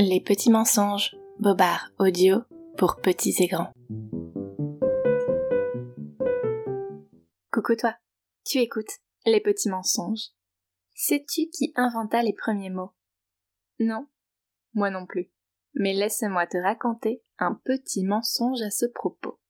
Les 0.00 0.20
petits 0.20 0.52
mensonges, 0.52 1.16
Bobard 1.40 1.90
audio 1.98 2.42
pour 2.76 3.00
petits 3.00 3.34
et 3.40 3.48
grands. 3.48 3.72
Coucou 7.50 7.74
toi, 7.74 7.96
tu 8.46 8.58
écoutes 8.58 9.00
Les 9.26 9.40
petits 9.40 9.68
mensonges. 9.68 10.28
Sais-tu 10.94 11.48
qui 11.48 11.72
inventa 11.74 12.22
les 12.22 12.32
premiers 12.32 12.70
mots? 12.70 12.92
Non, 13.80 14.06
moi 14.72 14.90
non 14.90 15.04
plus. 15.04 15.32
Mais 15.74 15.94
laisse-moi 15.94 16.46
te 16.46 16.58
raconter 16.58 17.24
un 17.40 17.60
petit 17.64 18.04
mensonge 18.04 18.62
à 18.62 18.70
ce 18.70 18.86
propos. 18.86 19.40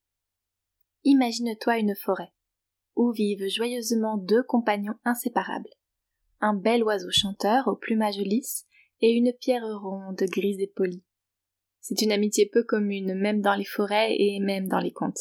Imagine-toi 1.04 1.76
une 1.76 1.94
forêt, 1.94 2.32
où 2.96 3.12
vivent 3.12 3.50
joyeusement 3.50 4.16
deux 4.16 4.44
compagnons 4.44 4.98
inséparables. 5.04 5.68
Un 6.40 6.54
bel 6.54 6.82
oiseau 6.84 7.10
chanteur 7.10 7.68
au 7.68 7.76
plumage 7.76 8.16
lisse 8.16 8.64
et 9.00 9.12
une 9.12 9.32
pierre 9.32 9.66
ronde, 9.80 10.22
grise 10.30 10.60
et 10.60 10.72
polie. 10.74 11.04
C'est 11.80 12.02
une 12.02 12.12
amitié 12.12 12.46
peu 12.52 12.64
commune, 12.64 13.14
même 13.14 13.40
dans 13.40 13.54
les 13.54 13.64
forêts 13.64 14.14
et 14.18 14.40
même 14.40 14.68
dans 14.68 14.80
les 14.80 14.92
contes. 14.92 15.20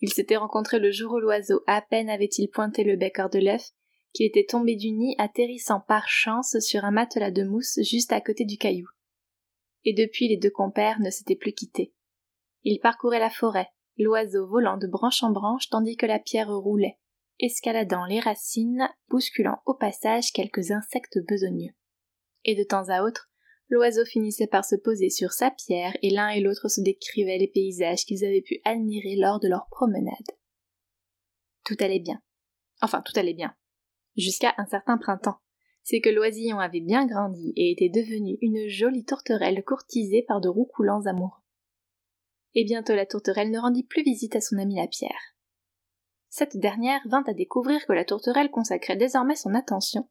Ils 0.00 0.12
s'étaient 0.12 0.36
rencontrés 0.36 0.78
le 0.78 0.90
jour 0.90 1.12
où 1.12 1.18
l'oiseau, 1.18 1.62
à 1.66 1.82
peine 1.82 2.10
avait-il 2.10 2.48
pointé 2.48 2.84
le 2.84 2.96
bec 2.96 3.18
hors 3.18 3.30
de 3.30 3.38
l'œuf, 3.38 3.70
qu'il 4.12 4.26
était 4.26 4.46
tombé 4.46 4.76
du 4.76 4.90
nid, 4.90 5.14
atterrissant 5.18 5.80
par 5.80 6.08
chance 6.08 6.58
sur 6.60 6.84
un 6.84 6.90
matelas 6.90 7.30
de 7.30 7.44
mousse 7.44 7.78
juste 7.82 8.12
à 8.12 8.20
côté 8.20 8.44
du 8.44 8.56
caillou. 8.56 8.88
Et 9.84 9.92
depuis 9.92 10.28
les 10.28 10.38
deux 10.38 10.50
compères 10.50 11.00
ne 11.00 11.10
s'étaient 11.10 11.36
plus 11.36 11.52
quittés. 11.52 11.92
Ils 12.64 12.80
parcouraient 12.80 13.20
la 13.20 13.30
forêt, 13.30 13.68
l'oiseau 13.98 14.46
volant 14.46 14.78
de 14.78 14.86
branche 14.86 15.22
en 15.22 15.30
branche 15.30 15.68
tandis 15.68 15.96
que 15.96 16.06
la 16.06 16.18
pierre 16.18 16.50
roulait, 16.50 16.98
escaladant 17.38 18.06
les 18.06 18.20
racines, 18.20 18.88
bousculant 19.08 19.60
au 19.66 19.74
passage 19.74 20.32
quelques 20.32 20.70
insectes 20.70 21.18
besogneux 21.28 21.74
et 22.46 22.54
de 22.54 22.64
temps 22.64 22.88
à 22.88 23.02
autre, 23.02 23.28
l'oiseau 23.68 24.04
finissait 24.04 24.46
par 24.46 24.64
se 24.64 24.76
poser 24.76 25.10
sur 25.10 25.32
sa 25.32 25.50
pierre 25.50 25.96
et 26.00 26.10
l'un 26.10 26.28
et 26.28 26.40
l'autre 26.40 26.68
se 26.68 26.80
décrivaient 26.80 27.38
les 27.38 27.48
paysages 27.48 28.06
qu'ils 28.06 28.24
avaient 28.24 28.42
pu 28.42 28.60
admirer 28.64 29.16
lors 29.16 29.40
de 29.40 29.48
leur 29.48 29.66
promenade. 29.70 30.14
Tout 31.64 31.76
allait 31.80 32.00
bien. 32.00 32.22
Enfin, 32.80 33.02
tout 33.02 33.18
allait 33.18 33.34
bien. 33.34 33.54
Jusqu'à 34.16 34.54
un 34.56 34.66
certain 34.66 34.96
printemps. 34.96 35.38
C'est 35.82 36.00
que 36.00 36.08
l'oisillon 36.08 36.58
avait 36.58 36.80
bien 36.80 37.06
grandi 37.06 37.52
et 37.54 37.70
était 37.70 37.88
devenu 37.88 38.38
une 38.40 38.68
jolie 38.68 39.04
tourterelle 39.04 39.62
courtisée 39.64 40.24
par 40.26 40.40
de 40.40 40.48
roucoulants 40.48 41.06
amoureux. 41.06 41.42
Et 42.54 42.64
bientôt 42.64 42.94
la 42.94 43.06
tourterelle 43.06 43.50
ne 43.50 43.58
rendit 43.58 43.84
plus 43.84 44.02
visite 44.02 44.34
à 44.34 44.40
son 44.40 44.58
amie 44.58 44.76
la 44.76 44.88
pierre. 44.88 45.36
Cette 46.28 46.56
dernière 46.56 47.00
vint 47.06 47.22
à 47.26 47.34
découvrir 47.34 47.86
que 47.86 47.92
la 47.92 48.04
tourterelle 48.04 48.50
consacrait 48.50 48.96
désormais 48.96 49.36
son 49.36 49.54
attention 49.54 50.08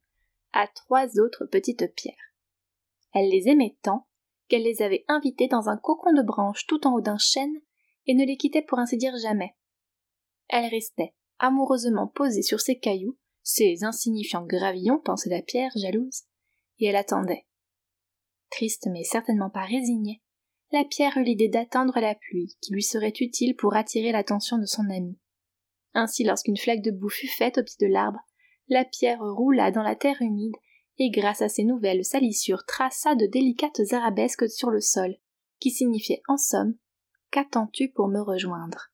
à 0.56 0.67
trois 0.67 1.20
autres 1.20 1.45
petites 1.45 1.94
pierres. 1.95 2.34
Elle 3.14 3.30
les 3.30 3.50
aimait 3.50 3.78
tant 3.84 4.08
qu'elle 4.48 4.64
les 4.64 4.81
avait 4.81 5.03
invitées 5.08 5.48
dans 5.48 5.70
un 5.70 5.78
cocon 5.78 6.14
de 6.14 6.23
branches 6.23 6.66
tout 6.66 6.88
en 6.88 6.94
haut 6.94 7.02
d'un 7.02 7.17
chêne 7.17 7.53
et 8.08 8.14
ne 8.16 8.25
les 8.25 8.38
quittait 8.38 8.61
pour 8.61 8.80
ainsi 8.80 8.98
dire 8.98 9.16
jamais. 9.17 9.56
Elle 10.48 10.70
restait 10.70 11.14
amoureusement 11.39 12.08
posée 12.08 12.42
sur 12.42 12.61
ses 12.61 12.80
cailloux, 12.80 13.17
ces 13.44 13.83
insignifiants 13.83 14.45
gravillons, 14.45 15.00
pensait 15.00 15.30
la 15.30 15.42
pierre 15.42 15.72
jalouse, 15.76 16.23
et 16.80 16.88
elle 16.88 16.95
attendait. 16.95 17.45
Triste 18.50 18.88
mais 18.92 19.03
certainement 19.03 19.50
pas 19.50 19.66
résignée, 19.66 20.22
la 20.72 20.86
pierre 20.86 21.17
eut 21.17 21.23
l'idée 21.23 21.50
d'attendre 21.50 22.00
la 22.00 22.16
pluie 22.16 22.56
qui 22.61 22.73
lui 22.73 22.83
serait 22.83 23.14
utile 23.20 23.56
pour 23.56 23.76
attirer 23.76 24.11
l'attention 24.11 24.58
de 24.58 24.66
son 24.66 24.89
amie. 24.89 25.20
Ainsi, 25.94 26.23
lorsqu'une 26.23 26.58
flaque 26.58 26.81
de 26.81 26.92
boue 26.92 27.09
fut 27.09 27.28
faite 27.28 27.58
au 27.58 27.64
pied 27.64 27.88
de 27.88 27.92
l'arbre, 27.92 28.20
la 28.67 28.85
pierre 28.85 29.21
roula 29.21 29.71
dans 29.71 29.83
la 29.83 29.95
terre 29.95 30.21
humide, 30.21 30.55
et 30.97 31.09
grâce 31.09 31.41
à 31.41 31.49
ces 31.49 31.63
nouvelles 31.63 32.05
salissures 32.05 32.66
traça 32.66 33.16
de 33.16 33.25
délicates 33.25 33.81
arabesques 33.91 34.49
sur 34.49 34.69
le 34.69 34.81
sol, 34.81 35.16
qui 35.59 35.71
signifiaient 35.71 36.21
en 36.27 36.38
somme 36.38 36.75
Qu'attends-tu 37.31 37.89
pour 37.89 38.08
me 38.08 38.21
rejoindre? 38.21 38.93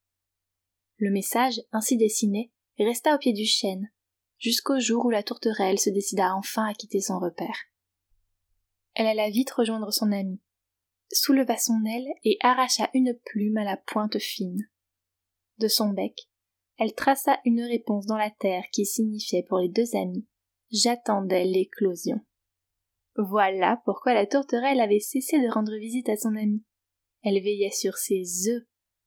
Le 0.98 1.12
message, 1.12 1.62
ainsi 1.72 1.98
dessiné, 1.98 2.52
resta 2.80 3.16
au 3.16 3.20
pied 3.20 3.34
du 3.34 3.46
chêne, 3.46 3.92
jusqu'au 4.40 4.80
jour 4.80 5.06
où 5.06 5.10
la 5.10 5.22
tourterelle 5.22 5.80
se 5.80 5.90
décida 5.90 6.36
enfin 6.36 6.66
à 6.66 6.74
quitter 6.74 7.02
son 7.02 7.20
repère. 7.20 7.58
Elle 8.96 9.08
alla 9.08 9.30
vite 9.30 9.52
rejoindre 9.52 9.92
son 9.92 10.12
amie, 10.12 10.42
souleva 11.12 11.58
son 11.58 11.86
aile 11.86 12.08
et 12.24 12.38
arracha 12.42 12.90
une 12.94 13.14
plume 13.26 13.58
à 13.58 13.64
la 13.64 13.78
pointe 13.78 14.18
fine. 14.18 14.70
De 15.60 15.68
son 15.68 15.90
bec, 15.90 16.31
elle 16.78 16.94
traça 16.94 17.40
une 17.46 17.62
réponse 17.62 18.06
dans 18.06 18.18
la 18.18 18.32
terre 18.32 18.64
qui 18.72 18.86
signifiait 18.86 19.44
pour 19.44 19.60
les 19.60 19.70
deux 19.70 19.96
amis 19.96 20.26
J'attendais 20.72 21.44
l'éclosion. 21.44 22.22
Voilà 23.18 23.82
pourquoi 23.84 24.14
la 24.14 24.26
tourterelle 24.26 24.80
avait 24.80 25.00
cessé 25.00 25.38
de 25.40 25.52
rendre 25.52 25.76
visite 25.78 26.08
à 26.08 26.16
son 26.16 26.36
amie. 26.36 26.64
Elle 27.24 27.44
veillait 27.44 27.72
sur 27.72 27.98
ses 27.98 28.50
œufs 28.50 28.64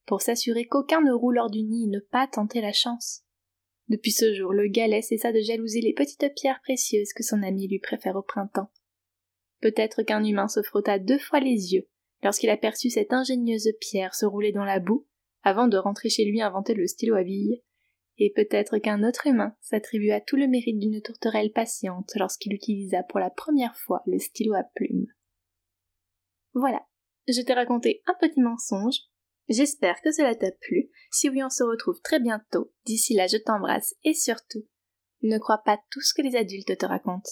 pour 0.06 0.20
s'assurer 0.20 0.66
qu'aucun 0.66 1.00
ne 1.00 1.12
roule 1.12 1.38
hors 1.38 1.50
du 1.50 1.62
nid 1.62 1.84
et 1.84 1.91
ne 1.91 2.00
pas 2.00 2.26
tenter 2.26 2.60
la 2.60 2.72
chance. 2.72 3.22
Depuis 3.88 4.12
ce 4.12 4.34
jour, 4.34 4.52
le 4.52 4.69
galet 4.69 5.02
cessa 5.02 5.32
de 5.32 5.41
jalouser 5.41 5.81
les 5.81 5.94
petites 5.94 6.34
pierres 6.34 6.60
précieuses 6.62 7.12
que 7.14 7.22
son 7.22 7.42
ami 7.42 7.66
lui 7.66 7.78
préfère 7.78 8.16
au 8.16 8.22
printemps. 8.22 8.70
Peut-être 9.60 10.02
qu'un 10.02 10.22
humain 10.22 10.48
se 10.48 10.62
frotta 10.62 10.98
deux 10.98 11.19
fois 11.19 11.41
les 11.41 11.72
yeux 11.72 11.88
lorsqu'il 12.22 12.50
aperçut 12.50 12.91
cette 12.91 13.12
ingénieuse 13.12 13.70
pierre 13.81 14.14
se 14.14 14.26
rouler 14.26 14.52
dans 14.52 14.64
la 14.64 14.81
boue 14.81 15.06
avant 15.44 15.69
de 15.69 15.77
rentrer 15.77 16.09
chez 16.09 16.25
lui 16.25 16.41
inventer 16.41 16.75
le 16.75 16.87
stylo 16.87 17.15
à 17.15 17.22
billes, 17.22 17.62
et 18.19 18.32
peut-être 18.34 18.78
qu'un 18.78 19.03
autre 19.05 19.27
humain 19.27 19.55
s'attribua 19.60 20.21
tout 20.21 20.37
le 20.37 20.49
mérite 20.49 20.78
d'une 20.78 21.03
tourterelle 21.03 21.53
patiente 21.53 22.12
lorsqu'il 22.16 22.55
utilisa 22.55 23.03
pour 23.05 23.21
la 23.21 23.31
première 23.31 23.77
fois 23.77 24.03
le 24.06 24.19
stylo 24.19 24.55
à 24.55 24.65
plume. 24.75 25.06
Voilà, 26.55 26.87
je 27.28 27.41
t'ai 27.43 27.53
raconté 27.53 28.03
un 28.06 28.15
petit 28.21 28.41
mensonge. 28.41 28.99
J'espère 29.49 30.00
que 30.00 30.10
cela 30.10 30.34
t'a 30.34 30.53
plu. 30.53 30.91
Si 31.10 31.28
oui, 31.28 31.43
on 31.43 31.50
se 31.50 31.62
retrouve 31.62 32.00
très 32.00 32.21
bientôt. 32.21 32.72
D'ici 32.87 33.15
là, 33.15 33.26
je 33.26 33.37
t'embrasse 33.37 33.94
et 34.05 34.15
surtout, 34.15 34.65
ne 35.22 35.38
crois 35.38 35.62
pas 35.65 35.78
tout 35.91 36.00
ce 36.00 36.15
que 36.15 36.22
les 36.22 36.37
adultes 36.37 36.78
te 36.78 36.87
racontent. 36.87 37.31